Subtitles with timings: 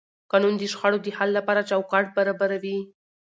[0.31, 2.77] قانون د شخړو د حل لپاره چوکاټ برابروي.